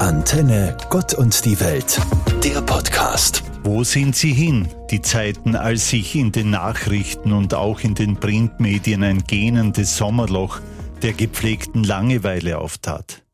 Antenne 0.00 0.76
Gott 0.90 1.14
und 1.14 1.44
die 1.46 1.58
Welt, 1.58 1.98
der 2.44 2.60
Podcast. 2.60 3.42
Wo 3.64 3.82
sind 3.82 4.14
sie 4.14 4.32
hin, 4.32 4.68
die 4.90 5.00
Zeiten, 5.00 5.56
als 5.56 5.88
sich 5.88 6.14
in 6.14 6.32
den 6.32 6.50
Nachrichten 6.50 7.32
und 7.32 7.54
auch 7.54 7.80
in 7.80 7.94
den 7.94 8.16
Printmedien 8.16 9.02
ein 9.02 9.24
gähnendes 9.24 9.96
Sommerloch 9.96 10.60
der 11.00 11.14
gepflegten 11.14 11.82
Langeweile 11.82 12.58
auftat? 12.58 13.24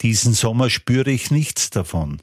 Diesen 0.00 0.34
Sommer 0.34 0.68
spüre 0.68 1.12
ich 1.12 1.30
nichts 1.30 1.70
davon. 1.70 2.20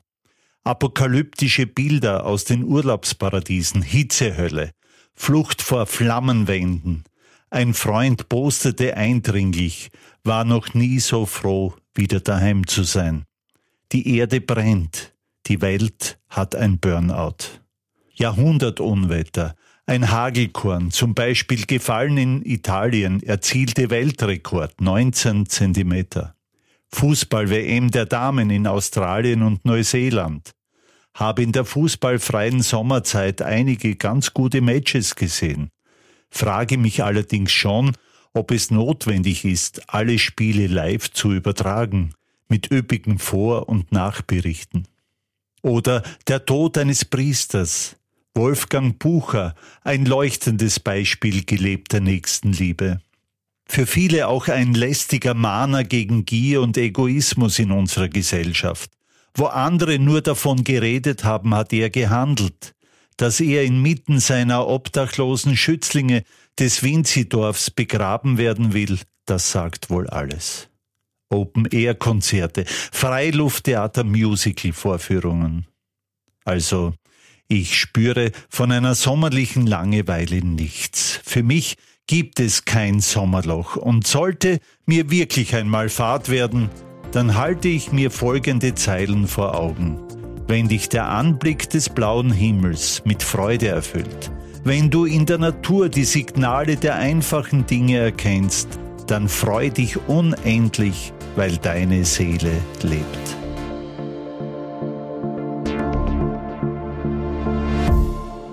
Apokalyptische 0.66 1.66
Bilder 1.66 2.26
aus 2.26 2.44
den 2.44 2.66
Urlaubsparadiesen, 2.66 3.82
Hitzehölle, 3.82 4.72
Flucht 5.14 5.62
vor 5.62 5.86
Flammenwänden. 5.86 7.06
Ein 7.50 7.74
Freund 7.74 8.28
postete 8.28 8.98
eindringlich, 8.98 9.92
war 10.26 10.44
noch 10.44 10.74
nie 10.74 11.00
so 11.00 11.26
froh, 11.26 11.74
wieder 11.96 12.20
daheim 12.20 12.68
zu 12.68 12.84
sein. 12.84 13.24
Die 13.94 14.18
Erde 14.18 14.42
brennt, 14.42 15.14
die 15.46 15.62
Welt 15.62 16.20
hat 16.28 16.56
ein 16.56 16.78
Burnout. 16.78 17.62
Jahrhundertunwetter, 18.12 19.56
ein 19.86 20.12
Hagelkorn, 20.12 20.92
zum 20.92 21.16
Beispiel 21.16 21.66
gefallen 21.66 22.18
in 22.18 22.46
Italien, 22.46 23.24
erzielte 23.24 23.90
Weltrekord 23.90 24.82
19 24.82 25.46
Zentimeter. 25.46 26.36
Fußball-WM 26.94 27.90
der 27.90 28.06
Damen 28.06 28.50
in 28.50 28.68
Australien 28.68 29.42
und 29.42 29.64
Neuseeland. 29.64 30.52
Habe 31.14 31.44
in 31.44 31.54
der 31.54 31.64
fußballfreien 31.64 32.64
Sommerzeit 32.64 33.42
einige 33.42 33.96
ganz 33.96 34.34
gute 34.34 34.60
Matches 34.60 35.16
gesehen. 35.16 35.70
Frage 36.30 36.78
mich 36.78 37.06
allerdings 37.06 37.54
schon, 37.54 37.96
ob 38.34 38.52
es 38.52 38.70
notwendig 38.70 39.46
ist, 39.46 39.94
alle 39.94 40.20
Spiele 40.20 40.68
live 40.68 41.10
zu 41.10 41.32
übertragen 41.32 42.14
mit 42.50 42.72
üppigen 42.72 43.20
Vor- 43.20 43.70
und 43.70 43.92
Nachberichten. 43.92 44.88
Oder 45.62 46.04
der 46.28 46.46
Tod 46.46 46.78
eines 46.78 47.06
Priesters, 47.06 47.96
Wolfgang 48.34 49.00
Bucher, 49.00 49.56
ein 49.84 50.06
leuchtendes 50.06 50.80
Beispiel 50.80 51.44
gelebter 51.44 52.00
Nächstenliebe. 52.00 53.02
Für 53.68 53.86
viele 53.86 54.28
auch 54.28 54.48
ein 54.48 54.74
lästiger 54.74 55.34
Mahner 55.34 55.84
gegen 55.84 56.26
Gier 56.26 56.62
und 56.62 56.78
Egoismus 56.78 57.60
in 57.60 57.72
unserer 57.72 58.08
Gesellschaft. 58.08 58.92
Wo 59.34 59.46
andere 59.46 60.00
nur 60.00 60.22
davon 60.22 60.64
geredet 60.64 61.24
haben, 61.24 61.54
hat 61.54 61.74
er 61.74 61.90
gehandelt. 61.90 62.74
Dass 63.18 63.40
er 63.40 63.64
inmitten 63.64 64.20
seiner 64.20 64.68
obdachlosen 64.68 65.58
Schützlinge 65.58 66.24
des 66.60 66.84
Winzidorfs 66.84 67.72
begraben 67.72 68.38
werden 68.38 68.74
will, 68.74 69.00
das 69.26 69.52
sagt 69.52 69.90
wohl 69.90 70.08
alles. 70.08 70.70
Open-Air-Konzerte, 71.30 72.66
Freilufttheater-Musical-Vorführungen. 72.92 75.68
Also, 76.46 76.94
ich 77.48 77.78
spüre 77.78 78.32
von 78.50 78.72
einer 78.72 78.96
sommerlichen 78.96 79.68
Langeweile 79.68 80.44
nichts. 80.46 81.20
Für 81.24 81.44
mich 81.44 81.78
gibt 82.08 82.40
es 82.40 82.66
kein 82.66 83.00
Sommerloch 83.00 83.76
und 83.76 84.08
sollte 84.08 84.60
mir 84.86 85.12
wirklich 85.12 85.56
einmal 85.56 85.90
Fahrt 85.90 86.30
werden, 86.30 86.70
dann 87.12 87.36
halte 87.36 87.68
ich 87.68 87.92
mir 87.92 88.12
folgende 88.12 88.76
Zeilen 88.76 89.28
vor 89.28 89.56
Augen. 89.56 90.00
Wenn 90.48 90.70
dich 90.70 90.88
der 90.88 91.10
Anblick 91.10 91.70
des 91.70 91.90
blauen 91.90 92.32
Himmels 92.32 93.02
mit 93.06 93.24
Freude 93.24 93.68
erfüllt, 93.68 94.32
wenn 94.64 94.90
du 94.90 95.06
in 95.06 95.26
der 95.26 95.38
Natur 95.38 95.90
die 95.90 96.06
Signale 96.06 96.78
der 96.78 96.96
einfachen 96.96 97.66
Dinge 97.66 97.98
erkennst, 97.98 98.80
dann 99.08 99.30
freu 99.30 99.70
dich 99.70 99.98
unendlich 100.08 101.14
weil 101.38 101.58
deine 101.58 102.04
Seele 102.04 102.62
lebt. 102.82 103.38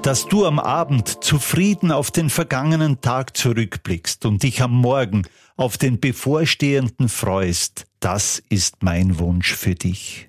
Dass 0.03 0.27
du 0.29 0.45
am 0.45 0.59
Abend 0.59 1.25
zufrieden 1.25 1.91
auf 1.91 2.11
den 2.11 2.29
vergangenen 2.29 3.01
Tag 3.01 3.39
zurückblickst 3.39 4.27
und 4.27 4.43
dich 4.43 4.61
am 4.61 4.73
Morgen 4.73 5.27
auf 5.57 5.79
den 5.79 5.99
bevorstehenden 5.99 7.09
freust, 7.09 7.87
das 8.01 8.43
ist 8.51 8.83
mein 8.83 9.19
Wunsch 9.19 9.55
für 9.55 9.75
dich. 9.75 10.29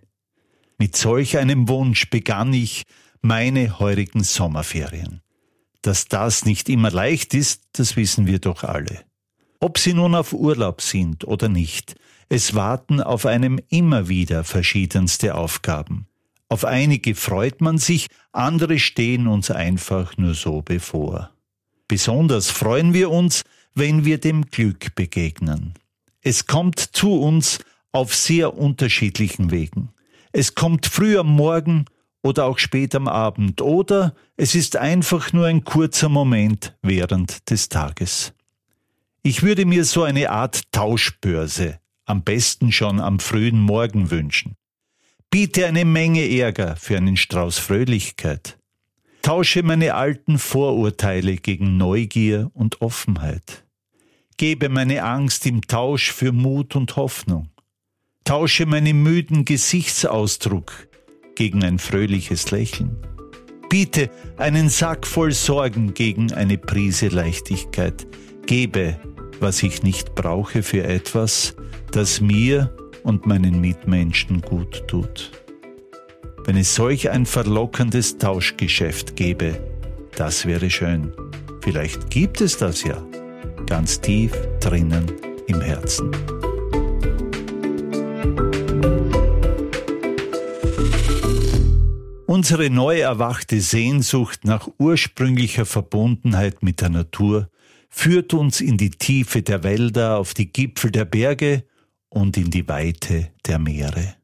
Mit 0.78 0.96
solch 0.96 1.38
einem 1.38 1.68
Wunsch 1.68 2.10
begann 2.10 2.54
ich 2.54 2.84
meine 3.22 3.80
heurigen 3.80 4.24
Sommerferien. 4.24 5.20
Dass 5.82 6.08
das 6.08 6.46
nicht 6.46 6.70
immer 6.70 6.90
leicht 6.90 7.34
ist, 7.34 7.64
das 7.74 7.98
wissen 7.98 8.28
wir 8.28 8.40
doch 8.40 8.64
alle. 8.64 9.04
Ob 9.60 9.78
Sie 9.78 9.94
nun 9.94 10.16
auf 10.16 10.32
Urlaub 10.32 10.82
sind 10.82 11.26
oder 11.26 11.50
nicht, 11.50 11.96
es 12.30 12.56
warten 12.56 13.02
auf 13.02 13.26
einem 13.26 13.60
immer 13.70 14.10
wieder 14.10 14.44
verschiedenste 14.44 15.36
Aufgaben. 15.36 16.08
Auf 16.50 16.66
einige 16.66 17.16
freut 17.16 17.62
man 17.62 17.78
sich, 17.78 18.08
andere 18.32 18.80
stehen 18.80 19.28
uns 19.28 19.52
einfach 19.52 20.18
nur 20.18 20.34
so 20.34 20.62
bevor. 20.62 21.32
Besonders 21.88 22.50
freuen 22.50 22.94
wir 22.94 23.12
uns, 23.12 23.44
wenn 23.74 24.06
wir 24.06 24.20
dem 24.20 24.46
Glück 24.46 24.96
begegnen. 24.96 25.74
Es 26.22 26.48
kommt 26.48 26.80
zu 26.80 27.20
uns 27.20 27.60
auf 27.92 28.16
sehr 28.16 28.58
unterschiedlichen 28.58 29.52
Wegen. 29.52 29.90
Es 30.32 30.56
kommt 30.56 30.88
früh 30.88 31.18
am 31.18 31.28
Morgen 31.28 31.86
oder 32.24 32.46
auch 32.46 32.58
spät 32.58 32.96
am 32.96 33.08
Abend 33.08 33.62
oder 33.62 34.16
es 34.36 34.56
ist 34.56 34.78
einfach 34.78 35.32
nur 35.32 35.46
ein 35.46 35.64
kurzer 35.64 36.10
Moment 36.10 36.76
während 36.82 37.50
des 37.50 37.70
Tages. 37.70 38.34
Ich 39.22 39.44
würde 39.44 39.66
mir 39.66 39.86
so 39.86 40.04
eine 40.04 40.32
Art 40.32 40.72
Tauschbörse 40.72 41.80
am 42.06 42.24
besten 42.24 42.72
schon 42.72 43.00
am 43.00 43.20
frühen 43.20 43.60
Morgen 43.60 44.12
wünschen. 44.12 44.56
Biete 45.30 45.66
eine 45.66 45.86
Menge 45.86 46.30
Ärger 46.30 46.76
für 46.76 46.98
einen 46.98 47.18
Strauß 47.18 47.58
Fröhlichkeit. 47.58 48.58
Tausche 49.22 49.64
meine 49.64 49.96
alten 49.96 50.38
Vorurteile 50.38 51.38
gegen 51.38 51.78
Neugier 51.78 52.52
und 52.54 52.82
Offenheit. 52.82 53.66
Gebe 54.38 54.70
meine 54.70 55.04
Angst 55.04 55.46
im 55.46 55.62
Tausch 55.62 56.12
für 56.12 56.32
Mut 56.32 56.76
und 56.76 56.96
Hoffnung. 56.96 57.50
Tausche 58.24 58.66
meinen 58.66 59.02
müden 59.02 59.46
Gesichtsausdruck 59.46 60.88
gegen 61.36 61.64
ein 61.64 61.80
fröhliches 61.80 62.52
Lächeln. 62.52 62.98
Biete 63.70 64.10
einen 64.38 64.70
Sack 64.70 65.08
voll 65.08 65.32
Sorgen 65.32 65.94
gegen 65.94 66.32
eine 66.34 66.58
Prise 66.58 67.08
Leichtigkeit. 67.08 68.08
Gebe, 68.46 69.00
was 69.40 69.64
ich 69.64 69.84
nicht 69.84 70.16
brauche 70.16 70.64
für 70.64 70.84
etwas, 70.84 71.56
das 71.92 72.22
mir 72.22 72.76
und 73.04 73.26
meinen 73.26 73.62
Mitmenschen 73.62 74.42
gut 74.42 74.88
tut. 74.88 75.32
Wenn 76.46 76.58
es 76.58 76.76
solch 76.76 77.10
ein 77.10 77.26
verlockendes 77.26 78.18
Tauschgeschäft 78.18 79.16
gäbe, 79.16 79.60
das 80.16 80.46
wäre 80.46 80.70
schön. 80.70 81.12
Vielleicht 81.62 82.10
gibt 82.10 82.42
es 82.42 82.58
das 82.58 82.84
ja, 82.84 83.04
ganz 83.66 84.00
tief 84.00 84.32
drinnen 84.60 85.12
im 85.48 85.62
Herzen. 85.62 86.12
Unsere 92.28 92.70
neu 92.70 93.00
erwachte 93.00 93.62
Sehnsucht 93.62 94.42
nach 94.44 94.68
ursprünglicher 94.78 95.66
Verbundenheit 95.66 96.64
mit 96.64 96.82
der 96.82 96.90
Natur 96.90 97.50
führt 97.90 98.34
uns 98.34 98.62
in 98.62 98.78
die 98.78 98.92
Tiefe 98.92 99.42
der 99.42 99.64
Wälder, 99.64 100.18
auf 100.18 100.34
die 100.34 100.52
Gipfel 100.52 100.92
der 100.92 101.06
Berge 101.06 101.64
und 102.10 102.38
in 102.38 102.52
die 102.52 102.68
Weite 102.68 103.32
der 103.46 103.60
Meere. 103.60 104.16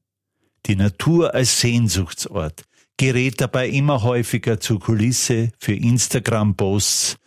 Die 0.66 0.76
Natur 0.76 1.34
als 1.34 1.60
Sehnsuchtsort 1.60 2.64
gerät 2.98 3.42
dabei 3.42 3.68
immer 3.68 4.04
häufiger 4.04 4.60
zur 4.60 4.80
Kulisse 4.80 5.52
für 5.58 5.74
Instagram-Posts. 5.74 7.18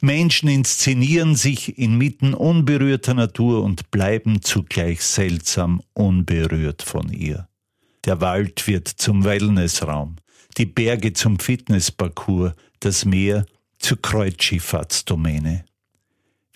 Menschen 0.00 0.48
inszenieren 0.48 1.34
sich 1.34 1.78
inmitten 1.78 2.34
unberührter 2.34 3.14
Natur 3.14 3.62
und 3.64 3.90
bleiben 3.90 4.42
zugleich 4.42 5.02
seltsam 5.02 5.82
unberührt 5.92 6.82
von 6.82 7.12
ihr. 7.12 7.48
Der 8.04 8.20
Wald 8.20 8.66
wird 8.68 8.86
zum 8.86 9.24
Wellnessraum, 9.24 10.16
die 10.56 10.66
Berge 10.66 11.14
zum 11.14 11.38
Fitnessparcours, 11.38 12.52
das 12.80 13.04
Meer 13.04 13.46
zur 13.78 14.00
Kreuzschifffahrtsdomäne. 14.00 15.64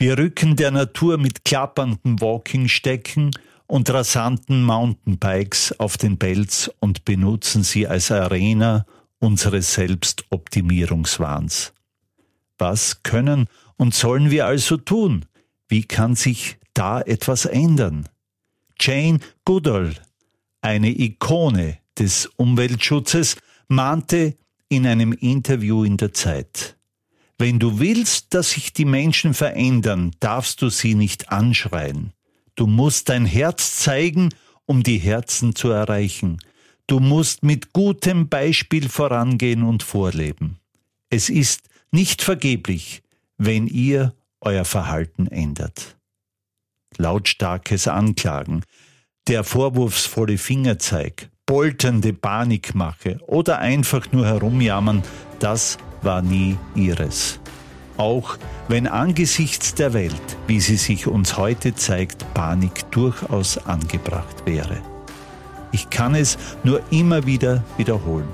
Wir 0.00 0.16
rücken 0.16 0.54
der 0.54 0.70
Natur 0.70 1.18
mit 1.18 1.44
klappernden 1.44 2.20
Walking-Stecken 2.20 3.32
und 3.66 3.90
rasanten 3.90 4.62
Mountainbikes 4.62 5.74
auf 5.80 5.98
den 5.98 6.20
Pelz 6.20 6.70
und 6.78 7.04
benutzen 7.04 7.64
sie 7.64 7.88
als 7.88 8.12
Arena 8.12 8.86
unseres 9.18 9.74
Selbstoptimierungswahns. 9.74 11.72
Was 12.58 13.02
können 13.02 13.48
und 13.76 13.92
sollen 13.92 14.30
wir 14.30 14.46
also 14.46 14.76
tun? 14.76 15.24
Wie 15.66 15.82
kann 15.82 16.14
sich 16.14 16.58
da 16.74 17.00
etwas 17.00 17.44
ändern? 17.44 18.08
Jane 18.80 19.18
Goodall, 19.44 19.96
eine 20.60 20.90
Ikone 20.90 21.78
des 21.98 22.26
Umweltschutzes, 22.36 23.36
mahnte 23.66 24.36
in 24.68 24.86
einem 24.86 25.12
Interview 25.12 25.82
in 25.82 25.96
der 25.96 26.12
Zeit. 26.14 26.77
Wenn 27.38 27.58
du 27.58 27.78
willst, 27.78 28.34
dass 28.34 28.50
sich 28.50 28.72
die 28.72 28.84
Menschen 28.84 29.32
verändern, 29.32 30.10
darfst 30.20 30.60
du 30.60 30.70
sie 30.70 30.94
nicht 30.94 31.30
anschreien. 31.30 32.12
Du 32.56 32.66
musst 32.66 33.08
dein 33.08 33.24
Herz 33.24 33.76
zeigen 33.76 34.30
um 34.68 34.82
die 34.82 34.98
Herzen 34.98 35.54
zu 35.54 35.70
erreichen. 35.70 36.38
Du 36.86 37.00
musst 37.00 37.42
mit 37.42 37.72
gutem 37.72 38.28
Beispiel 38.28 38.88
vorangehen 38.88 39.62
und 39.62 39.82
vorleben. 39.82 40.58
Es 41.10 41.30
ist 41.30 41.62
nicht 41.90 42.22
vergeblich, 42.22 43.02
wenn 43.38 43.66
ihr 43.66 44.14
euer 44.40 44.64
Verhalten 44.64 45.26
ändert. 45.26 45.96
Lautstarkes 46.98 47.88
Anklagen, 47.88 48.62
der 49.26 49.42
vorwurfsvolle 49.42 50.36
Fingerzeig, 50.36 51.30
polternde 51.46 52.12
Panikmache 52.12 53.18
oder 53.26 53.58
einfach 53.58 54.12
nur 54.12 54.26
herumjammern, 54.26 55.02
das 55.38 55.78
war 56.02 56.22
nie 56.22 56.56
ihres. 56.74 57.38
Auch 57.96 58.36
wenn 58.68 58.86
angesichts 58.86 59.74
der 59.74 59.92
Welt, 59.92 60.36
wie 60.46 60.60
sie 60.60 60.76
sich 60.76 61.06
uns 61.06 61.36
heute 61.36 61.74
zeigt, 61.74 62.32
Panik 62.34 62.90
durchaus 62.90 63.58
angebracht 63.66 64.44
wäre. 64.44 64.78
Ich 65.72 65.90
kann 65.90 66.14
es 66.14 66.38
nur 66.62 66.80
immer 66.90 67.26
wieder 67.26 67.64
wiederholen. 67.76 68.28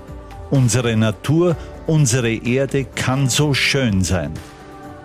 Unsere 0.50 0.96
Natur, 0.96 1.56
unsere 1.87 2.32
Erde 2.32 2.84
kann 2.84 3.28
so 3.28 3.55
schön 3.55 4.05
sein. 4.05 4.32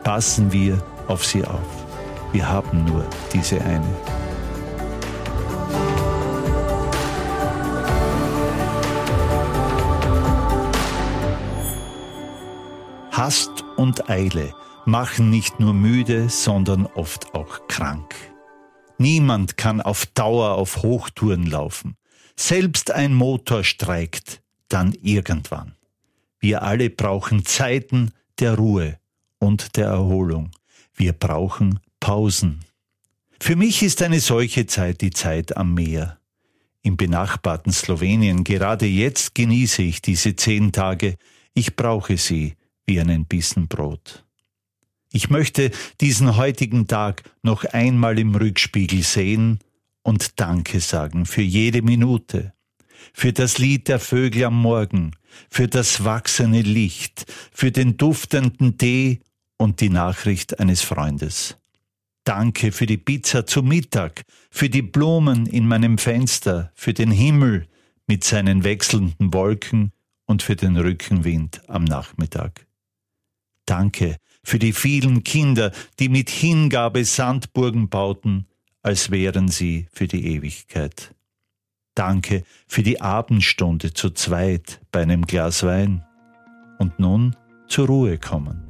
Passen 0.04 0.52
wir 0.52 0.78
auf 1.08 1.26
sie 1.26 1.44
auf. 1.44 1.60
Wir 2.32 2.48
haben 2.48 2.86
nur 2.86 3.06
diese 3.34 3.60
eine. 3.62 3.88
Hast 13.30 13.64
und 13.78 14.10
Eile 14.10 14.56
machen 14.88 15.30
nicht 15.30 15.60
nur 15.60 15.76
müde, 15.76 16.30
sondern 16.30 16.88
oft 16.88 17.36
auch 17.36 17.68
krank. 17.68 18.16
Niemand 18.98 19.56
kann 19.56 19.82
auf 19.82 20.08
Dauer 20.08 20.56
auf 20.56 20.78
Hochtouren 20.82 21.46
laufen. 21.46 21.96
Selbst 22.36 22.90
ein 22.90 23.14
Motor 23.14 23.64
streikt, 23.64 24.42
dann 24.68 24.96
irgendwann. 25.04 25.76
Wir 26.40 26.64
alle 26.64 26.90
brauchen 26.90 27.46
Zeiten 27.46 28.14
der 28.40 28.56
Ruhe 28.56 28.98
und 29.38 29.78
der 29.78 29.90
Erholung. 29.90 30.50
Wir 30.96 31.14
brauchen 31.14 31.80
Pausen. 32.00 32.66
Für 33.40 33.56
mich 33.56 33.84
ist 33.84 34.02
eine 34.02 34.22
solche 34.22 34.66
Zeit 34.66 35.02
die 35.02 35.12
Zeit 35.12 35.56
am 35.56 35.76
Meer. 35.76 36.18
Im 36.82 36.98
benachbarten 36.98 37.74
Slowenien, 37.74 38.44
gerade 38.44 38.88
jetzt 38.88 39.36
genieße 39.36 39.84
ich 39.84 40.02
diese 40.02 40.36
zehn 40.36 40.72
Tage. 40.72 41.18
Ich 41.54 41.76
brauche 41.76 42.18
sie 42.18 42.56
wie 42.90 43.00
einen 43.00 43.26
Bissen 43.26 43.68
Brot. 43.68 44.26
Ich 45.12 45.30
möchte 45.30 45.70
diesen 46.02 46.38
heutigen 46.38 46.88
Tag 46.88 47.24
noch 47.44 47.64
einmal 47.64 48.18
im 48.18 48.34
Rückspiegel 48.34 49.04
sehen 49.04 49.60
und 50.02 50.40
Danke 50.40 50.80
sagen 50.80 51.28
für 51.28 51.44
jede 51.44 51.84
Minute, 51.84 52.54
für 53.14 53.32
das 53.32 53.60
Lied 53.60 53.88
der 53.90 54.00
Vögel 54.00 54.46
am 54.46 54.60
Morgen, 54.60 55.12
für 55.52 55.68
das 55.68 56.04
wachsende 56.04 56.62
Licht, 56.62 57.32
für 57.52 57.72
den 57.72 57.96
duftenden 57.96 58.80
Tee 58.80 59.20
und 59.58 59.82
die 59.82 59.90
Nachricht 59.90 60.60
eines 60.60 60.82
Freundes. 60.82 61.58
Danke 62.24 62.72
für 62.72 62.88
die 62.88 62.98
Pizza 62.98 63.46
zu 63.46 63.62
Mittag, 63.62 64.24
für 64.50 64.70
die 64.70 64.82
Blumen 64.82 65.46
in 65.46 65.68
meinem 65.68 66.00
Fenster, 66.00 66.72
für 66.74 66.94
den 66.94 67.12
Himmel 67.12 67.68
mit 68.08 68.24
seinen 68.24 68.64
wechselnden 68.64 69.32
Wolken 69.32 69.92
und 70.26 70.42
für 70.42 70.56
den 70.56 70.76
Rückenwind 70.76 71.62
am 71.70 71.84
Nachmittag. 71.84 72.69
Danke 73.70 74.18
für 74.44 74.58
die 74.58 74.74
vielen 74.74 75.24
Kinder, 75.24 75.72
die 76.00 76.10
mit 76.10 76.32
Hingabe 76.32 77.06
Sandburgen 77.06 77.88
bauten, 77.88 78.48
als 78.82 79.12
wären 79.12 79.48
sie 79.48 79.88
für 79.92 80.08
die 80.08 80.26
Ewigkeit. 80.26 81.14
Danke 81.94 82.42
für 82.66 82.82
die 82.82 83.00
Abendstunde 83.00 83.94
zu 83.94 84.10
zweit 84.10 84.82
bei 84.92 85.04
einem 85.04 85.22
Glas 85.22 85.62
Wein. 85.62 86.04
Und 86.80 86.98
nun 86.98 87.36
zur 87.68 87.86
Ruhe 87.86 88.18
kommen, 88.18 88.64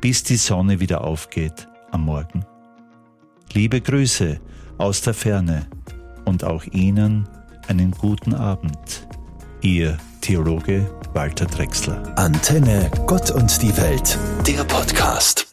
bis 0.00 0.22
die 0.22 0.36
Sonne 0.36 0.80
wieder 0.80 1.04
aufgeht 1.04 1.68
am 1.90 2.06
Morgen. 2.06 2.46
Liebe 3.52 3.82
Grüße 3.82 4.40
aus 4.78 5.02
der 5.02 5.12
Ferne 5.12 5.68
und 6.24 6.44
auch 6.44 6.64
Ihnen 6.64 7.28
einen 7.68 7.90
guten 7.90 8.32
Abend. 8.32 9.06
Ihr 9.60 9.98
Theologe 10.20 10.90
Walter 11.12 11.46
Drexler. 11.46 12.12
Antenne 12.16 12.90
Gott 13.06 13.30
und 13.30 13.62
die 13.62 13.76
Welt, 13.76 14.18
der 14.46 14.64
Podcast. 14.64 15.49